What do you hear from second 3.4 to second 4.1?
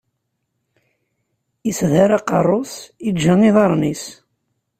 iḍaṛṛen-is.